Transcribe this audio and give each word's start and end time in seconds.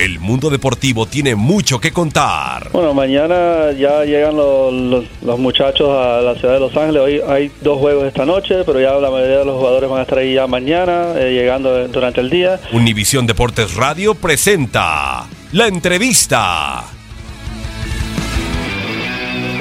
El 0.00 0.18
mundo 0.18 0.48
deportivo 0.48 1.04
tiene 1.04 1.34
mucho 1.34 1.78
que 1.78 1.92
contar. 1.92 2.70
Bueno, 2.72 2.94
mañana 2.94 3.70
ya 3.72 4.02
llegan 4.02 4.34
los, 4.34 4.72
los, 4.72 5.04
los, 5.20 5.38
muchachos 5.38 5.90
a 5.90 6.22
la 6.22 6.34
ciudad 6.36 6.54
de 6.54 6.60
Los 6.60 6.74
Ángeles. 6.74 7.02
Hoy 7.02 7.20
hay 7.28 7.52
dos 7.60 7.78
juegos 7.78 8.06
esta 8.06 8.24
noche, 8.24 8.64
pero 8.64 8.80
ya 8.80 8.92
la 8.94 9.10
mayoría 9.10 9.40
de 9.40 9.44
los 9.44 9.58
jugadores 9.58 9.90
van 9.90 9.98
a 9.98 10.02
estar 10.04 10.16
ahí 10.16 10.32
ya 10.32 10.46
mañana, 10.46 11.12
eh, 11.16 11.34
llegando 11.34 11.86
durante 11.88 12.22
el 12.22 12.30
día. 12.30 12.58
Univisión 12.72 13.26
Deportes 13.26 13.74
Radio 13.74 14.14
presenta 14.14 15.26
la 15.52 15.66
entrevista. 15.66 16.84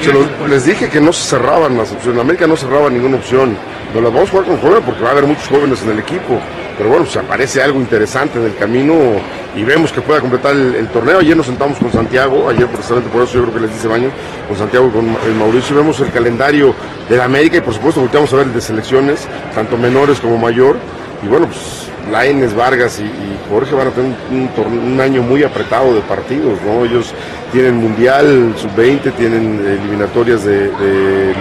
Se 0.02 0.14
lo, 0.14 0.48
les 0.48 0.66
dije 0.66 0.88
que 0.88 1.02
no 1.02 1.12
se 1.12 1.32
cerraban 1.32 1.78
las 1.78 1.92
opciones. 1.92 2.22
América 2.22 2.48
no 2.48 2.56
cerraba 2.56 2.90
ninguna 2.90 3.18
opción. 3.18 3.58
No 3.94 4.00
las 4.00 4.14
vamos 4.14 4.30
a 4.30 4.32
jugar 4.32 4.46
con 4.46 4.58
jóvenes 4.60 4.84
porque 4.86 5.02
va 5.02 5.10
a 5.10 5.12
haber 5.12 5.26
muchos 5.26 5.50
jóvenes 5.50 5.84
en 5.84 5.90
el 5.90 6.00
equipo. 6.00 6.40
Pero 6.80 6.92
bueno, 6.92 7.06
si 7.06 7.20
aparece 7.20 7.62
algo 7.62 7.82
interesante 7.82 8.40
en 8.40 8.46
el 8.46 8.56
camino 8.56 8.96
y 9.54 9.66
vemos 9.66 9.92
que 9.92 10.00
pueda 10.00 10.22
completar 10.22 10.56
el, 10.56 10.88
torneo. 10.88 11.20
Ayer 11.20 11.36
nos 11.36 11.48
sentamos 11.48 11.78
con 11.78 11.92
Santiago, 11.92 12.48
ayer 12.48 12.68
precisamente 12.68 13.10
por 13.10 13.24
eso 13.24 13.34
yo 13.34 13.42
creo 13.42 13.56
que 13.56 13.60
les 13.60 13.74
dice 13.74 13.90
baño, 13.90 14.10
con 14.48 14.58
Santiago 14.58 14.88
y 14.88 14.92
con 14.92 15.06
el 15.28 15.36
Mauricio, 15.38 15.76
vemos 15.76 16.00
el 16.00 16.10
calendario 16.10 16.74
de 17.10 17.18
la 17.18 17.26
América 17.26 17.58
y 17.58 17.62
por 17.62 17.74
supuesto 17.74 18.00
volteamos 18.00 18.32
a 18.32 18.38
ver 18.38 18.48
el 18.48 18.54
de 18.54 18.62
selecciones, 18.62 19.28
tanto 19.54 19.78
menores 19.78 20.22
como 20.22 20.38
mayor. 20.38 20.78
Y 21.22 21.28
bueno, 21.28 21.48
pues 21.48 21.90
Laines, 22.10 22.56
Vargas 22.56 23.02
y, 23.02 23.04
y, 23.04 23.40
Jorge 23.50 23.76
van 23.76 23.88
a 23.88 23.92
tener 23.92 24.16
un, 24.32 25.02
año 25.02 25.22
muy 25.22 25.44
apretado 25.44 25.94
de 25.94 26.00
partidos, 26.02 26.62
¿no? 26.62 26.86
Ellos 26.86 27.14
tienen 27.52 27.76
Mundial, 27.76 28.54
Sub-20, 28.56 29.14
tienen 29.16 29.60
eliminatorias 29.68 30.46
de, 30.46 31.34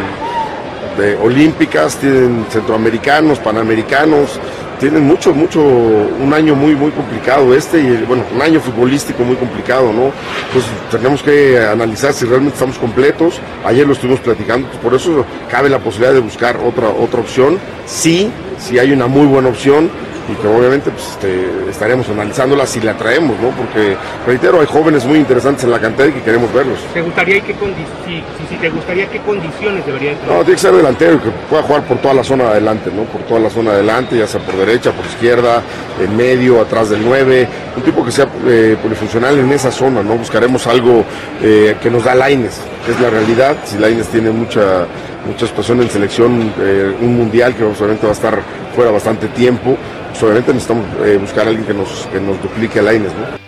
olímpicas, 1.22 1.96
tienen 1.96 2.46
centroamericanos, 2.50 3.38
panamericanos, 3.38 4.38
tienen 4.78 5.04
mucho, 5.04 5.34
mucho, 5.34 5.60
un 5.60 6.32
año 6.32 6.54
muy, 6.54 6.74
muy 6.74 6.90
complicado 6.92 7.54
este 7.54 7.80
y 7.80 8.04
bueno, 8.06 8.24
un 8.34 8.40
año 8.40 8.60
futbolístico 8.60 9.24
muy 9.24 9.36
complicado, 9.36 9.92
¿no? 9.92 10.12
Entonces 10.46 10.70
tenemos 10.90 11.22
que 11.22 11.58
analizar 11.58 12.12
si 12.12 12.24
realmente 12.24 12.54
estamos 12.54 12.78
completos. 12.78 13.40
Ayer 13.64 13.86
lo 13.86 13.92
estuvimos 13.92 14.20
platicando, 14.20 14.68
pues 14.68 14.80
por 14.80 14.94
eso 14.94 15.24
cabe 15.50 15.68
la 15.68 15.78
posibilidad 15.78 16.14
de 16.14 16.20
buscar 16.20 16.56
otra, 16.58 16.88
otra 16.88 17.20
opción. 17.20 17.58
Sí, 17.86 18.30
si 18.58 18.78
hay 18.78 18.92
una 18.92 19.06
muy 19.06 19.26
buena 19.26 19.48
opción, 19.48 19.90
y 20.28 20.34
que 20.34 20.46
obviamente 20.46 20.90
pues, 20.90 21.08
este, 21.08 21.70
estaremos 21.70 22.08
analizándola 22.08 22.66
si 22.66 22.80
la 22.80 22.94
traemos, 22.94 23.38
¿no? 23.40 23.50
Porque, 23.50 23.96
reitero, 24.26 24.60
hay 24.60 24.66
jóvenes 24.66 25.04
muy 25.04 25.18
interesantes 25.18 25.64
en 25.64 25.70
la 25.70 25.80
cantera 25.80 26.10
y 26.10 26.12
que 26.12 26.22
queremos 26.22 26.52
verlos. 26.52 26.78
¿Te 26.92 27.00
gustaría 27.00 27.40
qué 27.40 27.54
si, 27.54 28.14
si, 28.14 28.22
si, 28.48 28.56
te 28.56 28.68
gustaría 28.68 29.08
qué 29.08 29.20
condiciones 29.20 29.86
debería 29.86 30.14
tener? 30.14 30.28
No, 30.28 30.40
tiene 30.40 30.52
que 30.54 30.58
ser 30.58 30.74
delantero, 30.74 31.22
que 31.22 31.30
pueda 31.48 31.62
jugar 31.62 31.82
por 31.84 31.98
toda 31.98 32.14
la 32.14 32.24
zona 32.24 32.48
adelante, 32.48 32.90
¿no? 32.94 33.04
Por 33.04 33.22
toda 33.22 33.40
la 33.40 33.50
zona 33.50 33.70
adelante, 33.70 34.18
ya 34.18 34.26
sea 34.26 34.40
por 34.40 34.56
derecha, 34.56 34.92
por 34.92 35.06
izquierda, 35.06 35.62
en 36.00 36.16
medio, 36.16 36.60
atrás 36.60 36.90
del 36.90 37.04
9, 37.04 37.48
un 37.76 37.82
tipo 37.82 38.04
que 38.04 38.12
sea 38.12 38.28
eh, 38.46 38.76
polifuncional 38.82 39.38
en 39.38 39.50
esa 39.52 39.70
zona, 39.70 40.02
¿no? 40.02 40.16
Buscaremos 40.16 40.66
algo 40.66 41.04
eh, 41.42 41.76
que 41.80 41.90
nos 41.90 42.04
da 42.04 42.14
Laines, 42.14 42.60
que 42.84 42.92
es 42.92 43.00
la 43.00 43.08
realidad, 43.08 43.56
si 43.64 43.78
Laines 43.78 44.08
tiene 44.08 44.30
mucha 44.30 44.86
mucha 45.26 45.46
situación 45.46 45.80
en 45.82 45.90
selección, 45.90 46.52
eh, 46.60 46.94
un 47.00 47.16
mundial 47.16 47.54
que 47.54 47.64
obviamente 47.64 48.06
va 48.06 48.12
a 48.12 48.16
estar 48.16 48.40
fuera 48.74 48.90
bastante 48.90 49.28
tiempo, 49.28 49.76
pues 50.10 50.22
obviamente 50.22 50.52
necesitamos 50.52 50.86
eh, 51.04 51.18
buscar 51.20 51.46
a 51.46 51.50
alguien 51.50 51.66
que 51.66 51.74
nos, 51.74 52.06
que 52.12 52.20
nos 52.20 52.40
duplique 52.42 52.78
a 52.78 52.82
Laines, 52.82 53.12
¿no? 53.12 53.47